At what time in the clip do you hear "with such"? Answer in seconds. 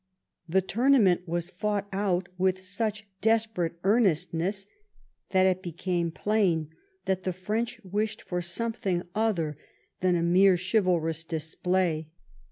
2.35-3.07